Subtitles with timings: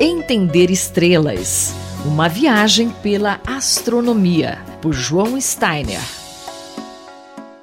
[0.00, 1.74] Entender Estrelas
[2.06, 5.98] Uma viagem pela astronomia, por João Steiner.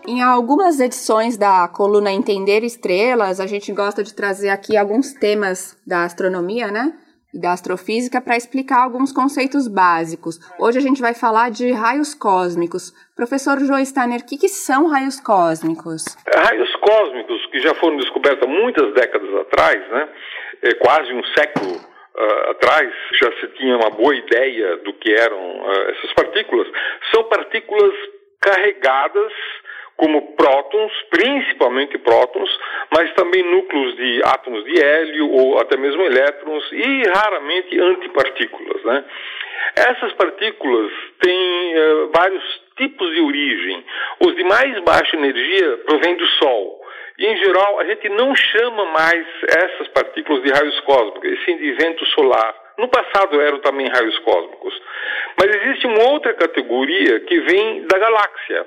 [0.06, 5.82] Em algumas edições da coluna Entender Estrelas, a gente gosta de trazer aqui alguns temas
[5.88, 6.92] da astronomia, né?
[7.34, 10.38] E da astrofísica para explicar alguns conceitos básicos.
[10.60, 12.92] Hoje a gente vai falar de raios cósmicos.
[13.16, 16.04] Professor João Steiner, o que, que são raios cósmicos?
[16.36, 20.10] Raios cósmicos, que já foram descobertos há muitas décadas atrás, né?
[20.64, 25.62] É quase um século uh, atrás já se tinha uma boa ideia do que eram
[25.62, 26.68] uh, essas partículas,
[27.12, 27.94] são partículas
[28.42, 29.34] carregadas
[29.98, 32.50] como prótons, principalmente prótons,
[32.94, 38.84] mas também núcleos de átomos de hélio ou até mesmo elétrons e raramente antipartículas.
[38.84, 39.06] Né?
[39.76, 40.92] Essas partículas
[41.22, 42.44] têm uh, vários
[42.78, 43.86] tipos de origem.
[44.20, 46.85] Os de mais baixa energia provêm do Sol.
[47.18, 51.58] E, em geral, a gente não chama mais essas partículas de raios cósmicos, e sim
[51.58, 52.54] de vento solar.
[52.78, 54.74] No passado eram também raios cósmicos.
[55.40, 58.66] Mas existe uma outra categoria que vem da galáxia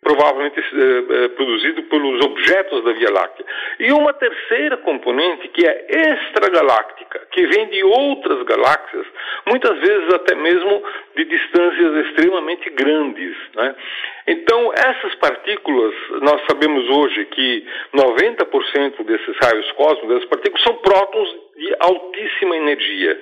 [0.00, 3.44] provavelmente eh, eh, produzido pelos objetos da Via Láctea.
[3.80, 9.06] E uma terceira componente que é extragaláctica, que vem de outras galáxias,
[9.46, 10.82] muitas vezes até mesmo
[11.16, 13.36] de distâncias extremamente grandes.
[13.54, 13.74] Né?
[14.28, 21.47] Então, essas partículas, nós sabemos hoje que 90% desses raios cósmicos, dessas partículas, são prótons
[21.58, 23.20] de altíssima energia.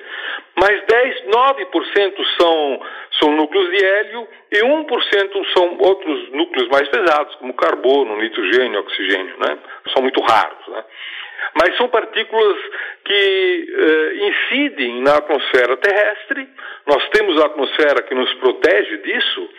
[0.55, 2.81] Mas 10, 9% são,
[3.19, 9.37] são núcleos de hélio e 1% são outros núcleos mais pesados, como carbono, nitrogênio, oxigênio.
[9.39, 9.59] Né?
[9.93, 10.69] São muito raros.
[10.69, 10.85] Né?
[11.55, 12.57] Mas são partículas
[13.05, 16.49] que eh, incidem na atmosfera terrestre.
[16.87, 19.51] Nós temos a atmosfera que nos protege disso.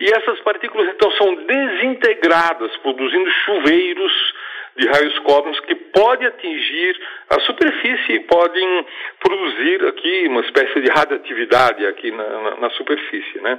[0.00, 4.34] E essas partículas então são desintegradas, produzindo chuveiros
[4.76, 8.86] de raios cósmicos que podem atingir a superfície e podem
[9.20, 13.58] produzir aqui uma espécie de radioatividade aqui na, na, na superfície, né?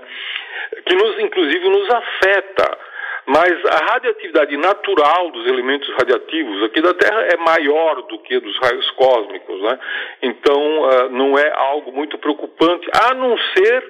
[0.86, 2.78] Que nos, inclusive, nos afeta.
[3.28, 8.56] Mas a radioatividade natural dos elementos radiativos aqui da Terra é maior do que dos
[8.60, 9.80] raios cósmicos, né?
[10.22, 13.84] Então, uh, não é algo muito preocupante, a não ser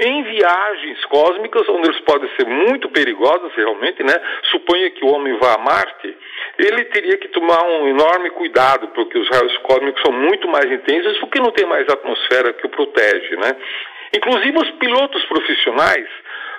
[0.00, 4.14] em viagens cósmicas, onde eles podem ser muito perigosos realmente, né?
[4.50, 6.16] Suponha que o homem vá a Marte,
[6.58, 11.18] ele teria que tomar um enorme cuidado, porque os raios cósmicos são muito mais intensos,
[11.18, 13.56] porque não tem mais atmosfera que o protege, né?
[14.14, 16.06] Inclusive os pilotos profissionais,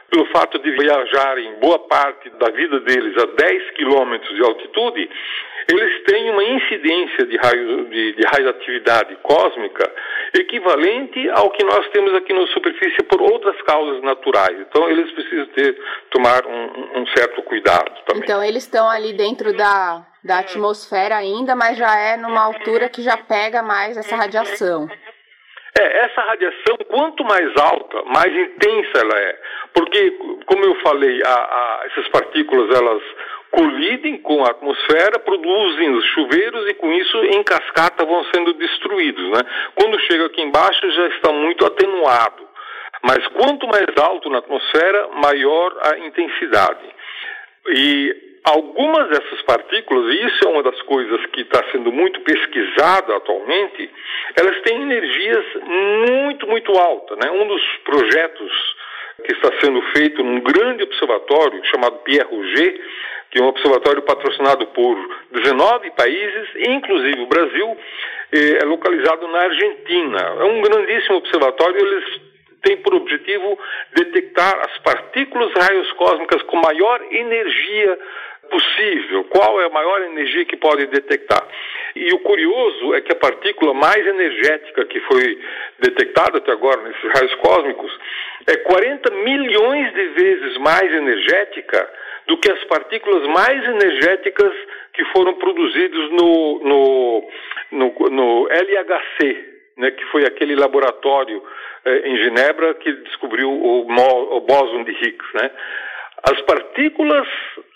[0.09, 5.09] pelo fato de viajarem boa parte da vida deles a 10 quilômetros de altitude,
[5.67, 9.91] eles têm uma incidência de, raio, de, de radioatividade cósmica
[10.33, 14.59] equivalente ao que nós temos aqui na superfície por outras causas naturais.
[14.59, 15.77] Então, eles precisam ter,
[16.09, 18.23] tomar um, um certo cuidado também.
[18.23, 23.01] Então, eles estão ali dentro da, da atmosfera ainda, mas já é numa altura que
[23.01, 24.89] já pega mais essa radiação.
[25.79, 29.39] É, essa radiação, quanto mais alta, mais intensa ela é.
[29.73, 30.11] Porque,
[30.45, 33.01] como eu falei, a, a, essas partículas, elas
[33.53, 39.29] colidem com a atmosfera, produzem os chuveiros e com isso em cascata vão sendo destruídos.
[39.29, 39.41] Né?
[39.75, 42.47] Quando chega aqui embaixo já está muito atenuado.
[43.03, 46.83] Mas quanto mais alto na atmosfera, maior a intensidade.
[47.67, 53.15] E algumas dessas partículas, e isso é uma das coisas que está sendo muito pesquisada
[53.15, 53.89] atualmente,
[54.35, 57.17] elas têm energias muito, muito altas.
[57.19, 57.29] Né?
[57.29, 58.51] Um dos projetos
[59.25, 62.81] que está sendo feito num grande observatório chamado Pierre Rouget,
[63.33, 64.95] que é um observatório patrocinado por
[65.31, 67.77] 19 países, inclusive o Brasil,
[68.31, 70.19] é localizado na Argentina.
[70.39, 72.21] É um grandíssimo observatório, eles
[72.61, 73.57] têm por objetivo
[73.95, 77.97] detectar as partículas raios cósmicas com maior energia
[78.51, 81.43] possível, qual é a maior energia que pode detectar.
[81.95, 85.39] E o curioso é que a partícula mais energética que foi
[85.79, 87.99] detectada até agora nesses raios cósmicos
[88.45, 91.89] é 40 milhões de vezes mais energética
[92.27, 94.53] do que as partículas mais energéticas
[94.93, 97.29] que foram produzidas no, no,
[97.71, 101.43] no, no LHC, né, que foi aquele laboratório
[101.85, 105.33] eh, em Genebra que descobriu o, o bóson de Higgs.
[105.33, 105.51] Né?
[106.23, 107.27] As partículas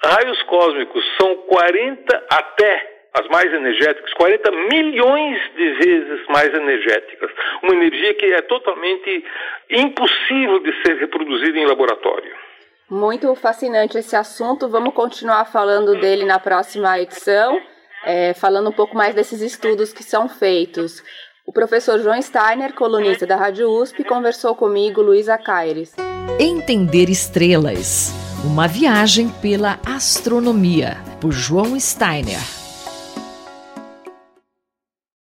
[0.03, 7.31] raios cósmicos são 40 até as mais energéticas, 40 milhões de vezes mais energéticas.
[7.63, 9.25] Uma energia que é totalmente
[9.69, 12.46] impossível de ser reproduzida em laboratório.
[12.89, 14.69] Muito fascinante esse assunto.
[14.69, 17.59] Vamos continuar falando dele na próxima edição,
[18.05, 21.03] é, falando um pouco mais desses estudos que são feitos.
[21.45, 25.93] O professor João Steiner, colunista da Rádio USP, conversou comigo, Luísa Caires.
[26.39, 28.13] Entender estrelas.
[28.45, 32.56] Uma viagem pela astronomia, por João Steiner.